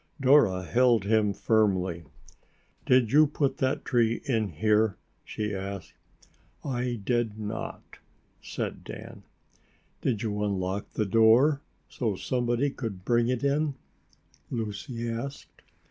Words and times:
Dora 0.19 0.63
held 0.63 1.03
him 1.03 1.31
firmly. 1.31 2.05
"Did 2.87 3.11
you 3.11 3.27
put 3.27 3.57
that 3.57 3.85
tree 3.85 4.23
in 4.25 4.47
here?" 4.47 4.97
she 5.23 5.53
asked. 5.53 5.93
"I 6.65 6.99
did 7.03 7.37
not," 7.37 7.99
said 8.41 8.83
Dan. 8.83 9.21
"Did 10.01 10.23
you 10.23 10.43
unlock 10.43 10.89
the 10.93 11.05
door 11.05 11.61
so 11.87 12.15
somebody 12.15 12.71
could 12.71 13.05
bring 13.05 13.27
it 13.27 13.43
in?" 13.43 13.75
Lucy 14.49 15.07
asked. 15.07 15.61